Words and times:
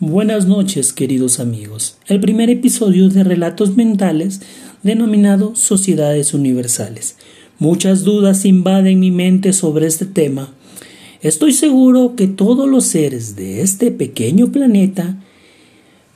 Buenas 0.00 0.48
noches, 0.48 0.92
queridos 0.92 1.38
amigos. 1.38 1.98
El 2.08 2.18
primer 2.18 2.50
episodio 2.50 3.08
de 3.08 3.22
Relatos 3.22 3.76
Mentales, 3.76 4.40
denominado 4.82 5.54
Sociedades 5.54 6.34
Universales. 6.34 7.16
Muchas 7.60 8.02
dudas 8.02 8.44
invaden 8.44 8.98
mi 8.98 9.12
mente 9.12 9.52
sobre 9.52 9.86
este 9.86 10.04
tema. 10.04 10.52
Estoy 11.20 11.52
seguro 11.52 12.16
que 12.16 12.26
todos 12.26 12.68
los 12.68 12.86
seres 12.86 13.36
de 13.36 13.60
este 13.60 13.92
pequeño 13.92 14.50
planeta, 14.50 15.22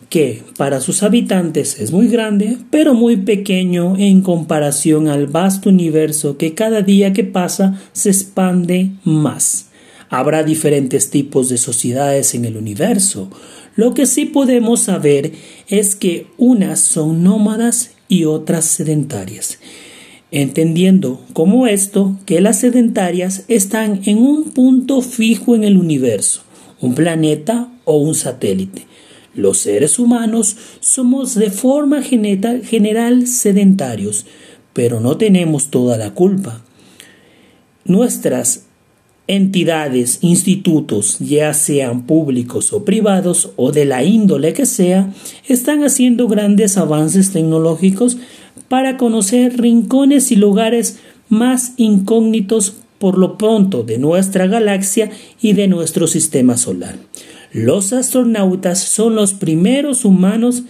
que 0.09 0.43
para 0.57 0.81
sus 0.81 1.05
habitantes 1.05 1.79
es 1.79 1.93
muy 1.93 2.09
grande, 2.09 2.59
pero 2.71 2.95
muy 2.95 3.19
pequeño 3.19 3.97
en 3.97 4.23
comparación 4.23 5.07
al 5.07 5.29
vasto 5.29 5.69
universo 5.69 6.37
que 6.37 6.53
cada 6.53 6.83
día 6.83 7.13
que 7.13 7.23
pasa 7.23 7.81
se 7.93 8.11
expande 8.11 8.91
más. 9.05 9.68
Habrá 10.11 10.43
diferentes 10.43 11.11
tipos 11.11 11.49
de 11.49 11.59
sociedades 11.59 12.35
en 12.35 12.45
el 12.45 12.57
universo. 12.57 13.31
Lo 13.77 13.95
que 13.95 14.07
sí 14.07 14.25
podemos 14.25 14.81
saber 14.81 15.33
es 15.69 15.95
que 15.97 16.27
unas 16.39 16.81
son 16.81 17.23
nómadas 17.23 17.93
y 18.09 18.25
otras 18.25 18.65
sedentarias. 18.65 19.59
Entendiendo 20.31 21.23
como 21.33 21.67
esto 21.67 22.19
que 22.27 22.41
las 22.41 22.61
sedentarias 22.61 23.45
están 23.49 24.03
en 24.05 24.19
un 24.19 24.51
punto 24.51 25.01
fijo 25.01 25.55
en 25.55 25.65
el 25.65 25.77
universo, 25.77 26.43
un 26.81 26.95
planeta 26.95 27.69
o 27.85 27.99
un 27.99 28.15
satélite. 28.15 28.87
Los 29.35 29.59
seres 29.59 29.99
humanos 29.99 30.57
somos 30.81 31.35
de 31.35 31.51
forma 31.51 32.03
general 32.03 33.27
sedentarios, 33.27 34.27
pero 34.73 35.01
no 35.01 35.17
tenemos 35.17 35.71
toda 35.71 35.97
la 35.97 36.15
culpa. 36.15 36.65
Nuestras 37.85 38.68
entidades, 39.29 40.19
institutos, 40.23 41.19
ya 41.21 41.53
sean 41.55 42.07
públicos 42.07 42.73
o 42.73 42.85
privados 42.85 43.51
o 43.57 43.71
de 43.73 43.85
la 43.85 44.03
índole 44.03 44.55
que 44.55 44.67
sea, 44.67 45.13
están 45.47 45.85
haciendo 45.85 46.27
grandes 46.29 46.79
avances 46.79 47.31
tecnológicos 47.31 48.17
para 48.69 48.97
conocer 48.97 49.61
rincones 49.61 50.33
y 50.33 50.37
lugares 50.37 50.99
más 51.29 51.75
incógnitos 51.77 52.75
por 52.99 53.19
lo 53.19 53.39
pronto 53.39 53.83
de 53.83 53.99
nuestra 53.99 54.47
galaxia 54.47 55.11
y 55.41 55.53
de 55.53 55.69
nuestro 55.69 56.07
sistema 56.07 56.57
solar. 56.57 56.97
Los 57.53 57.93
astronautas 57.93 58.81
son 58.81 59.15
los 59.15 59.35
primeros 59.35 60.05
humanos 60.05 60.65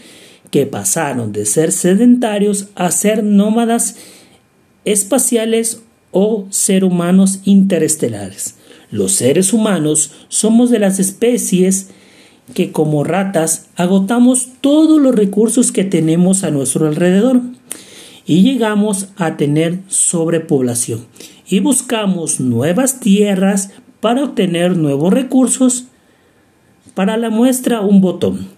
que 0.51 0.67
pasaron 0.67 1.33
de 1.33 1.47
ser 1.47 1.73
sedentarios 1.73 2.69
a 2.75 2.91
ser 2.91 3.23
nómadas 3.23 3.97
espaciales 4.85 5.83
o 6.11 6.47
ser 6.51 6.85
humanos 6.85 7.41
interestelares. 7.45 8.58
Los 8.91 9.13
seres 9.13 9.53
humanos 9.53 10.13
somos 10.29 10.71
de 10.71 10.79
las 10.79 10.99
especies 10.99 11.91
que 12.55 12.73
como 12.73 13.05
ratas 13.05 13.67
agotamos 13.77 14.49
todos 14.61 15.01
los 15.01 15.15
recursos 15.15 15.73
que 15.73 15.85
tenemos 15.85 16.45
a 16.45 16.51
nuestro 16.51 16.87
alrededor 16.87 17.43
y 18.27 18.43
llegamos 18.43 19.09
a 19.17 19.37
tener 19.37 19.81
sobrepoblación 19.89 21.07
y 21.49 21.61
buscamos 21.61 22.41
nuevas 22.41 23.01
tierras 23.01 23.71
para 24.01 24.25
obtener 24.25 24.77
nuevos 24.77 25.13
recursos. 25.13 25.87
Para 26.95 27.17
la 27.17 27.31
muestra 27.31 27.81
un 27.81 28.01
botón. 28.01 28.49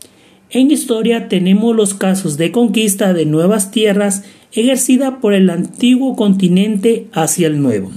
En 0.51 0.71
historia 0.71 1.29
tenemos 1.29 1.77
los 1.77 1.95
casos 1.95 2.37
de 2.37 2.51
conquista 2.51 3.13
de 3.13 3.27
nuevas 3.27 3.71
tierras 3.71 4.25
ejercida 4.53 5.21
por 5.21 5.35
el 5.35 5.49
antiguo 5.51 6.17
continente 6.17 7.07
hacia 7.13 7.47
el 7.47 7.63
nuevo. 7.63 7.93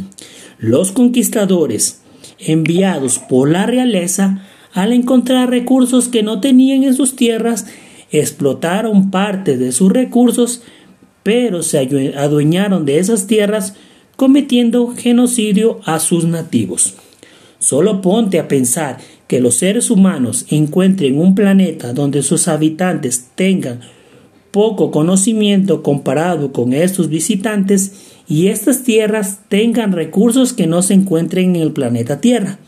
Los 0.60 0.92
conquistadores, 0.92 2.03
enviados 2.48 3.20
por 3.20 3.50
la 3.50 3.66
realeza, 3.66 4.44
al 4.74 4.94
encontrar 4.94 5.50
recursos 5.50 6.08
que 6.08 6.24
no 6.24 6.40
tenían 6.40 6.84
en 6.84 6.94
sus 6.94 7.16
tierras, 7.16 7.68
explotaron 8.12 9.12
parte 9.12 9.58
de 9.58 9.72
sus 9.72 9.92
recursos, 9.92 10.62
pero 11.24 11.64
se 11.64 11.80
adueñaron 12.18 12.86
de 12.86 13.00
esas 13.00 13.28
tierras 13.28 13.76
cometiendo 14.16 14.94
genocidio 14.96 15.80
a 15.86 16.00
sus 16.00 16.26
nativos. 16.26 16.96
Solo 17.60 18.02
ponte 18.02 18.40
a 18.40 18.48
pensar 18.48 18.98
que 19.28 19.40
los 19.40 19.56
seres 19.56 19.90
humanos 19.90 20.46
encuentren 20.50 21.18
un 21.18 21.34
planeta 21.34 21.94
donde 21.94 22.22
sus 22.22 22.48
habitantes 22.48 23.30
tengan 23.36 23.80
poco 24.52 24.92
conocimiento 24.92 25.82
comparado 25.82 26.52
con 26.52 26.74
estos 26.74 27.10
visitantes 27.10 28.13
y 28.28 28.48
estas 28.48 28.84
tierras 28.84 29.40
tengan 29.50 29.92
recursos 29.92 30.54
que 30.54 30.68
no 30.68 30.82
se 30.82 30.94
encuentren 30.94 31.56
en 31.56 31.62
el 31.62 31.72
planeta 31.72 32.22
Tierra. 32.22 32.60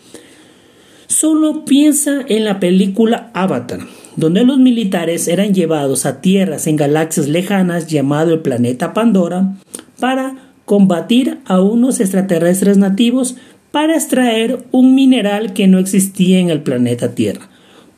Solo 1.08 1.66
piensa 1.66 2.22
en 2.28 2.44
la 2.46 2.60
película 2.60 3.30
Avatar, 3.34 3.80
donde 4.16 4.44
los 4.44 4.58
militares 4.58 5.28
eran 5.28 5.54
llevados 5.54 6.06
a 6.06 6.20
tierras 6.22 6.68
en 6.68 6.76
galaxias 6.76 7.28
lejanas 7.28 7.88
llamado 7.88 8.34
el 8.34 8.42
planeta 8.42 8.94
Pandora 8.94 9.56
para 10.00 10.36
combatir 10.66 11.40
a 11.46 11.62
unos 11.62 12.00
extraterrestres 12.00 12.78
nativos 12.78 13.36
para 13.72 13.96
extraer 13.96 14.66
un 14.72 14.96
mineral 14.96 15.54
que 15.54 15.68
no 15.68 15.80
existía 15.80 16.40
en 16.40 16.50
el 16.50 16.64
planeta 16.64 17.14
Tierra. 17.14 17.50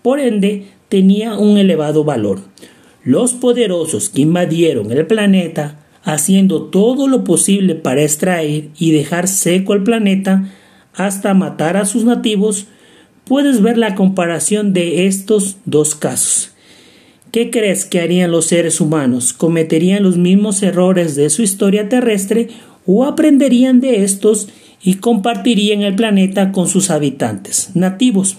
Por 0.02 0.20
ende, 0.20 0.66
tenía 0.90 1.38
un 1.38 1.58
elevado 1.58 2.04
valor. 2.04 2.40
Los 3.04 3.34
poderosos 3.34 4.10
que 4.10 4.22
invadieron 4.22 4.92
el 4.92 5.06
planeta, 5.06 5.87
haciendo 6.08 6.64
todo 6.64 7.08
lo 7.08 7.24
posible 7.24 7.76
para 7.76 8.02
extraer 8.02 8.70
y 8.80 8.92
dejar 8.92 9.28
seco 9.28 9.74
el 9.74 9.84
planeta 9.84 10.50
hasta 10.96 11.34
matar 11.34 11.78
a 11.78 11.86
sus 11.86 12.04
nativos, 12.04 12.66
puedes 13.26 13.62
ver 13.62 13.78
la 13.78 13.94
comparación 13.94 14.74
de 14.74 15.06
estos 15.06 15.58
dos 15.66 15.94
casos. 15.94 16.54
¿Qué 17.32 17.52
crees 17.52 17.86
que 17.86 18.00
harían 18.00 18.32
los 18.32 18.46
seres 18.46 18.82
humanos? 18.82 19.34
¿Cometerían 19.34 20.02
los 20.02 20.18
mismos 20.18 20.64
errores 20.64 21.16
de 21.16 21.30
su 21.30 21.44
historia 21.44 21.90
terrestre 21.90 22.48
o 22.86 23.04
aprenderían 23.04 23.82
de 23.82 24.04
estos 24.04 24.48
y 24.82 24.96
compartirían 24.96 25.82
el 25.82 25.96
planeta 25.96 26.52
con 26.52 26.68
sus 26.68 26.90
habitantes 26.90 27.72
nativos. 27.76 28.38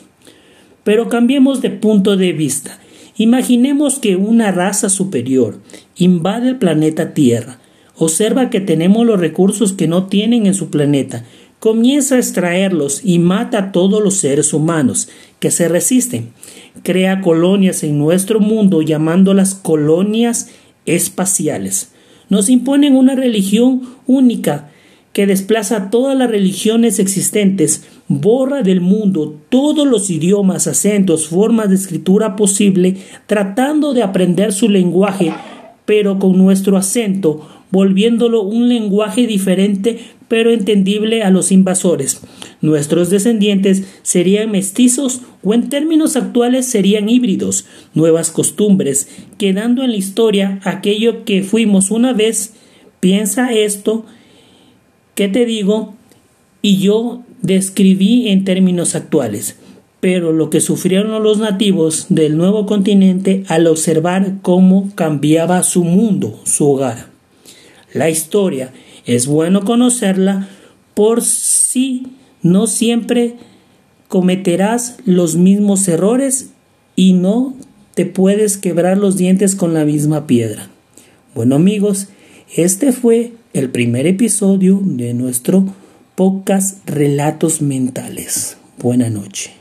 Pero 0.84 1.08
cambiemos 1.08 1.60
de 1.60 1.70
punto 1.70 2.16
de 2.16 2.32
vista. 2.32 2.78
Imaginemos 3.18 3.98
que 3.98 4.14
una 4.14 4.52
raza 4.52 4.88
superior 4.88 5.58
invade 5.96 6.50
el 6.50 6.56
planeta 6.56 7.14
Tierra, 7.14 7.58
observa 7.96 8.48
que 8.48 8.60
tenemos 8.60 9.04
los 9.04 9.18
recursos 9.18 9.72
que 9.72 9.88
no 9.88 10.06
tienen 10.06 10.46
en 10.46 10.54
su 10.54 10.70
planeta, 10.70 11.24
comienza 11.58 12.14
a 12.14 12.18
extraerlos 12.18 13.00
y 13.04 13.18
mata 13.18 13.58
a 13.58 13.72
todos 13.72 14.00
los 14.00 14.14
seres 14.14 14.52
humanos 14.54 15.08
que 15.40 15.50
se 15.50 15.66
resisten. 15.66 16.30
Crea 16.84 17.20
colonias 17.20 17.82
en 17.82 17.98
nuestro 17.98 18.38
mundo 18.38 18.82
llamándolas 18.82 19.56
colonias 19.56 20.50
espaciales. 20.86 21.90
Nos 22.28 22.48
imponen 22.48 22.94
una 22.94 23.16
religión 23.16 23.82
única 24.06 24.70
que 25.12 25.26
desplaza 25.26 25.90
todas 25.90 26.16
las 26.16 26.30
religiones 26.30 27.00
existentes, 27.00 27.82
borra 28.08 28.62
del 28.62 28.80
mundo 28.80 29.36
todos 29.48 29.86
los 29.86 30.10
idiomas, 30.10 30.66
acentos, 30.66 31.28
formas 31.28 31.68
de 31.68 31.76
escritura 31.76 32.36
posible, 32.36 32.96
tratando 33.26 33.94
de 33.94 34.02
aprender 34.02 34.52
su 34.52 34.68
lenguaje, 34.68 35.32
pero 35.84 36.18
con 36.18 36.36
nuestro 36.36 36.76
acento, 36.76 37.46
volviéndolo 37.70 38.42
un 38.42 38.68
lenguaje 38.68 39.26
diferente 39.26 39.98
pero 40.28 40.50
entendible 40.50 41.22
a 41.22 41.30
los 41.30 41.50
invasores. 41.52 42.20
Nuestros 42.60 43.08
descendientes 43.08 43.84
serían 44.02 44.50
mestizos 44.50 45.22
o 45.42 45.54
en 45.54 45.70
términos 45.70 46.16
actuales 46.16 46.66
serían 46.66 47.08
híbridos, 47.08 47.64
nuevas 47.94 48.30
costumbres, 48.30 49.08
quedando 49.38 49.82
en 49.84 49.92
la 49.92 49.96
historia 49.96 50.60
aquello 50.64 51.24
que 51.24 51.42
fuimos 51.42 51.90
una 51.90 52.12
vez. 52.12 52.52
Piensa 53.00 53.54
esto 53.54 54.04
¿Qué 55.18 55.26
te 55.26 55.44
digo? 55.46 55.96
Y 56.62 56.78
yo 56.78 57.24
describí 57.42 58.28
en 58.28 58.44
términos 58.44 58.94
actuales, 58.94 59.56
pero 60.00 60.32
lo 60.32 60.50
que 60.50 60.60
sufrieron 60.60 61.22
los 61.22 61.38
nativos 61.38 62.06
del 62.08 62.36
nuevo 62.36 62.66
continente 62.66 63.44
al 63.48 63.66
observar 63.66 64.36
cómo 64.42 64.90
cambiaba 64.94 65.62
su 65.62 65.84
mundo, 65.84 66.40
su 66.44 66.70
hogar. 66.70 67.08
La 67.92 68.10
historia 68.10 68.72
es 69.06 69.26
bueno 69.26 69.64
conocerla 69.64 70.48
por 70.94 71.22
si 71.22 72.06
no 72.42 72.66
siempre 72.66 73.36
cometerás 74.08 74.98
los 75.04 75.36
mismos 75.36 75.86
errores 75.88 76.50
y 76.96 77.12
no 77.12 77.54
te 77.94 78.06
puedes 78.06 78.56
quebrar 78.56 78.98
los 78.98 79.16
dientes 79.16 79.54
con 79.54 79.74
la 79.74 79.84
misma 79.84 80.26
piedra. 80.26 80.68
Bueno 81.34 81.56
amigos, 81.56 82.08
este 82.56 82.92
fue 82.92 83.32
el 83.52 83.70
primer 83.70 84.06
episodio 84.06 84.80
de 84.82 85.14
nuestro 85.14 85.66
podcast 86.18 86.84
Relatos 86.84 87.62
Mentales. 87.62 88.56
Buena 88.76 89.08
noche. 89.08 89.52